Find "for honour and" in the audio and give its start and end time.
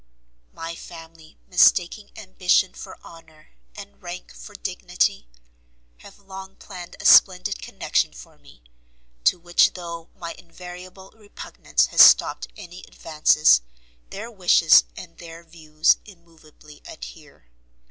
2.73-4.01